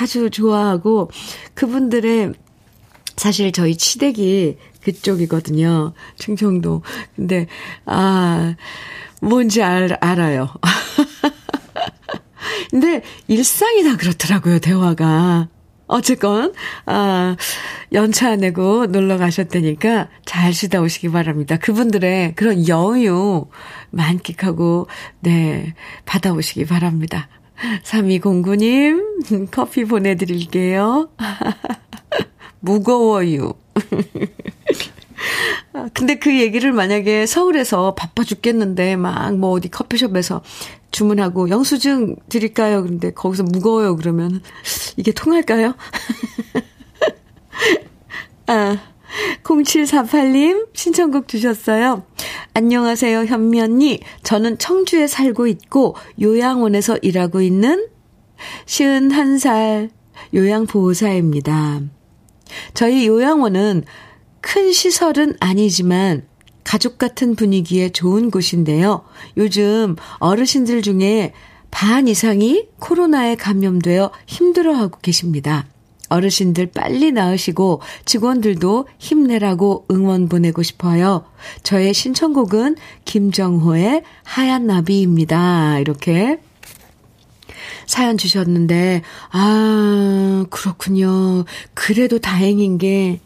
[0.00, 1.10] 아주 좋아하고,
[1.54, 2.32] 그분들의,
[3.16, 4.56] 사실 저희 치댁이
[4.92, 5.92] 그쪽이거든요.
[6.16, 6.82] 충청도.
[7.16, 7.46] 근데,
[7.86, 8.54] 아,
[9.20, 10.48] 뭔지 알, 알아요.
[12.70, 15.48] 근데 일상이 다 그렇더라고요, 대화가.
[15.86, 16.54] 어쨌건,
[16.86, 17.36] 아,
[17.92, 21.56] 연차 내고 놀러 가셨다니까 잘 쉬다 오시기 바랍니다.
[21.56, 23.46] 그분들의 그런 여유
[23.90, 24.86] 만끽하고,
[25.18, 25.74] 네,
[26.06, 27.28] 받아오시기 바랍니다.
[27.82, 29.02] 3209님,
[29.50, 31.10] 커피 보내드릴게요.
[32.60, 33.52] 무거워요.
[35.72, 40.42] 아, 근데 그 얘기를 만약에 서울에서 바빠 죽겠는데 막 뭐 어디 커피숍에서
[40.90, 42.82] 주문하고 영수증 드릴까요?
[42.82, 43.96] 그런데 거기서 무거워요.
[43.96, 44.42] 그러면
[44.96, 45.74] 이게 통할까요?
[48.48, 48.78] 아,
[49.44, 52.02] 0748님 신청곡 주셨어요.
[52.54, 54.00] 안녕하세요, 현미 언니.
[54.24, 57.86] 저는 청주에 살고 있고 요양원에서 일하고 있는
[58.66, 59.90] 51살
[60.34, 61.82] 요양보호사입니다.
[62.74, 63.84] 저희 요양원은
[64.40, 66.22] 큰 시설은 아니지만
[66.64, 69.02] 가족 같은 분위기에 좋은 곳인데요.
[69.36, 71.32] 요즘 어르신들 중에
[71.70, 75.66] 반 이상이 코로나에 감염되어 힘들어하고 계십니다.
[76.10, 81.24] 어르신들 빨리 나으시고 직원들도 힘내라고 응원 보내고 싶어요.
[81.62, 85.78] 저의 신청곡은 김정호의 하얀 나비입니다.
[85.78, 86.40] 이렇게
[87.86, 91.44] 사연 주셨는데, 아, 그렇군요.
[91.74, 93.20] 그래도 다행인 게,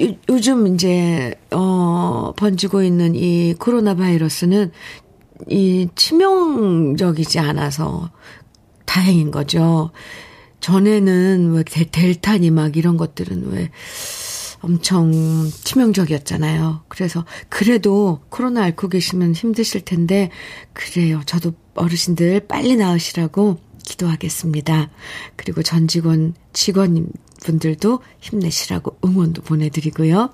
[0.00, 4.72] 요, 요즘 이제, 어, 번지고 있는 이 코로나 바이러스는
[5.48, 8.10] 이 치명적이지 않아서
[8.84, 9.90] 다행인 거죠.
[10.60, 13.70] 전에는 왜 델, 델타니 막 이런 것들은 왜
[14.60, 15.10] 엄청
[15.64, 16.82] 치명적이었잖아요.
[16.88, 20.30] 그래서 그래도 코로나 앓고 계시면 힘드실 텐데
[20.74, 21.22] 그래요.
[21.24, 24.90] 저도 어르신들 빨리 나으시라고 기도하겠습니다.
[25.36, 27.08] 그리고 전 직원, 직원
[27.42, 30.30] 분들도 힘내시라고 응원도 보내드리고요.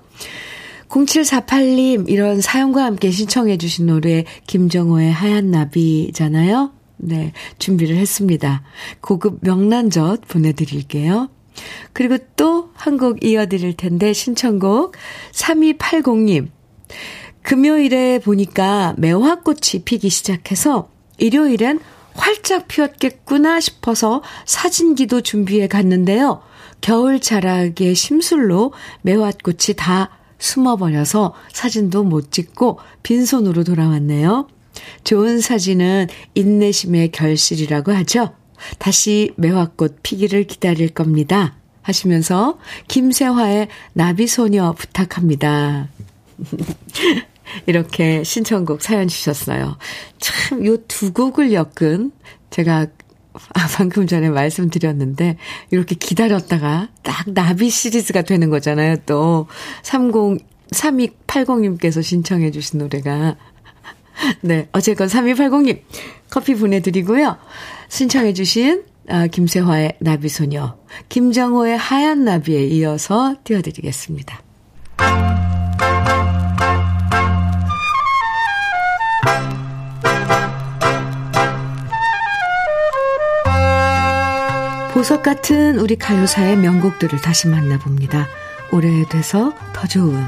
[0.89, 6.71] 0748님, 이런 사연과 함께 신청해주신 노래, 김정호의 하얀 나비잖아요.
[6.97, 8.63] 네, 준비를 했습니다.
[9.01, 11.29] 고급 명란젓 보내드릴게요.
[11.93, 14.95] 그리고 또 한 곡 이어드릴 텐데, 신청곡
[15.33, 16.49] 3280님.
[17.41, 21.79] 금요일에 보니까 매화꽃이 피기 시작해서 일요일엔
[22.17, 26.41] 활짝 피었겠구나 싶어서 사진기도 준비해 갔는데요.
[26.81, 34.47] 겨울 자락의 심술로 매화꽃이 다 숨어버려서 사진도 못 찍고 빈손으로 돌아왔네요.
[35.03, 38.33] 좋은 사진은 인내심의 결실이라고 하죠.
[38.77, 41.55] 다시 매화꽃 피기를 기다릴 겁니다.
[41.81, 45.87] 하시면서 김세화의 나비소녀 부탁합니다.
[47.65, 49.77] 이렇게 신청곡 사연 주셨어요.
[50.19, 52.11] 참, 요 두 곡을 엮은
[52.49, 52.87] 제가
[53.53, 55.37] 아, 방금 전에 말씀드렸는데,
[55.69, 59.47] 이렇게 기다렸다가 딱 나비 시리즈가 되는 거잖아요, 또.
[59.83, 60.39] 30,
[60.71, 63.35] 3280님께서 신청해 주신 노래가.
[64.41, 65.81] 네, 어쨌건 3280님,
[66.31, 67.37] 커피 보내드리고요.
[67.89, 70.75] 신청해 주신 아, 김세화의 나비소녀,
[71.09, 74.41] 김정호의 하얀 나비에 이어서 띄워드리겠습니다.
[84.97, 88.25] 보석 같은 우리 가요사의 명곡들을 다시 만나봅니다.
[88.71, 90.25] 오래돼서 더 좋은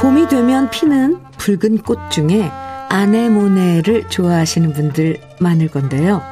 [0.00, 2.50] 봄이 되면 피는 붉은 꽃 중에
[2.88, 6.22] 아네모네를 좋아하시는 분들 많을 건데요.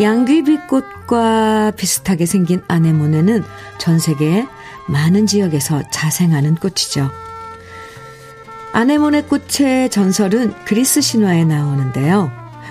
[0.00, 3.44] 양귀비꽃과 비슷하게 생긴 아네모네는
[3.78, 4.48] 전 세계
[4.88, 7.08] 많은 지역에서 자생하는 꽃이죠.
[8.72, 12.30] 아네모네 꽃의 전설은 그리스 신화에 나오는데요.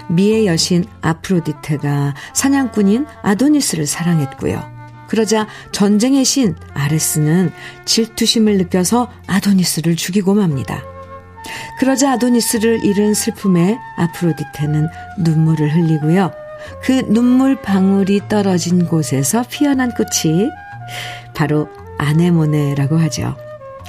[0.10, 4.62] 미의 여신 아프로디테가 사냥꾼인 아도니스를 사랑했고요.
[5.08, 7.52] 그러자 전쟁의 신 아레스는
[7.86, 10.82] 질투심을 느껴서 아도니스를 죽이고 맙니다.
[11.80, 14.88] 그러자 아도니스를 잃은 슬픔에 아프로디테는
[15.20, 16.32] 눈물을 흘리고요.
[16.84, 20.50] 그 눈물 방울이 떨어진 곳에서 피어난 꽃이
[21.34, 23.36] 바로 아네모네라고 하죠.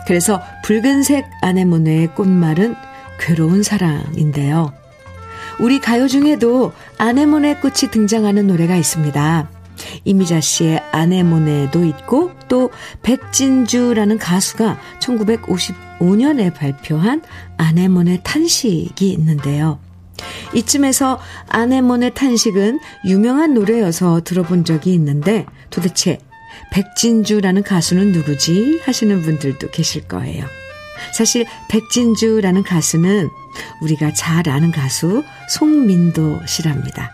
[0.06, 2.74] 그래서 붉은색 아네모네의 꽃말은
[3.18, 4.72] 괴로운 사랑인데요.
[5.60, 9.48] 우리 가요 중에도 아네모네 꽃이 등장하는 노래가 있습니다.
[10.04, 12.70] 이미자 씨의 아네모네도 있고 또
[13.02, 17.22] 백진주라는 가수가 1955년에 발표한
[17.56, 19.78] 아네모네 탄식이 있는데요.
[20.54, 26.18] 이쯤에서 아네모네 탄식은 유명한 노래여서 들어본 적이 있는데 도대체
[26.72, 30.44] 백진주라는 가수는 누구지 하시는 분들도 계실 거예요.
[31.12, 33.28] 사실 백진주라는 가수는
[33.80, 37.12] 우리가 잘 아는 가수 송민도 씨랍니다.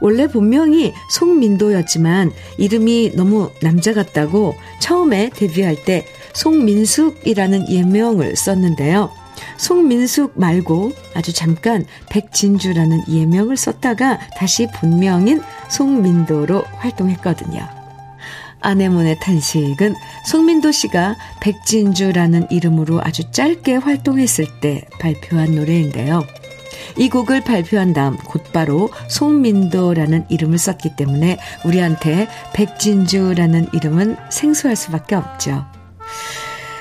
[0.00, 9.10] 원래 본명이 송민도였지만 이름이 너무 남자 같다고 처음에 데뷔할 때 송민숙이라는 예명을 썼는데요.
[9.56, 17.77] 송민숙 말고 아주 잠깐 백진주라는 예명을 썼다가 다시 본명인 송민도로 활동했거든요.
[18.60, 19.94] 아내몬의 탄식은
[20.26, 26.24] 송민도 씨가 백진주라는 이름으로 아주 짧게 활동했을 때 발표한 노래인데요.
[26.96, 35.64] 이 곡을 발표한 다음 곧바로 송민도라는 이름을 썼기 때문에 우리한테 백진주라는 이름은 생소할 수밖에 없죠.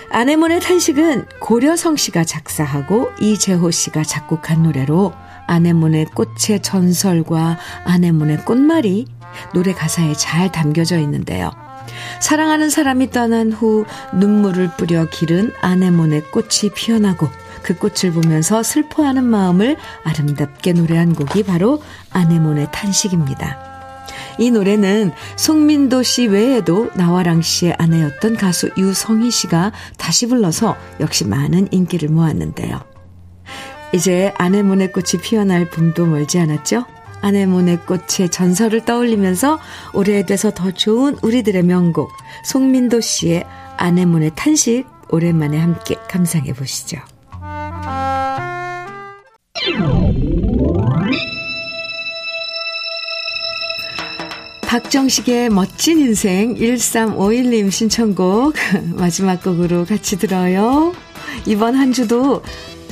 [0.10, 5.14] 아내몬의 탄식은 고려성 씨가 작사하고 이재호 씨가 작곡한 노래로
[5.48, 9.06] 아내몬의 꽃의 전설과 아내몬의 꽃말이
[9.54, 11.52] 노래 가사에 잘 담겨져 있는데요.
[12.20, 17.28] 사랑하는 사람이 떠난 후 눈물을 뿌려 기른 아내몬의 꽃이 피어나고
[17.64, 21.82] 그 꽃을 보면서 슬퍼하는 마음을 아름답게 노래한 곡이 바로
[22.12, 23.68] 아내몬의 탄식입니다.
[24.40, 31.70] 이 노래는 송민도 씨 외에도 나와랑 씨의 아내였던 가수 유성희 씨가 다시 불러서 역시 많은
[31.72, 32.80] 인기를 모았는데요.
[33.94, 36.86] 이제 아내몬의 꽃이 피어날 봄도 멀지 않았죠?
[37.22, 39.60] 아내몬의 꽃의 전설을 떠올리면서
[39.94, 42.12] 오래돼서 더 좋은 우리들의 명곡
[42.46, 43.46] 송민도 씨의
[43.78, 47.00] 아내몬의 탄식 오랜만에 함께 감상해 보시죠.
[54.68, 58.54] 박정식의 멋진 인생 1351님 신청곡
[58.98, 60.94] 마지막 곡으로 같이 들어요.
[61.46, 62.44] 이번 한 주도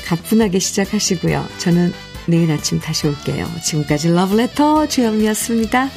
[0.06, 1.46] 가뿐하게 시작하시고요.
[1.58, 1.92] 저는
[2.28, 3.48] 내일 아침 다시 올게요.
[3.62, 5.90] 지금까지 러브레터 주영미였습니다.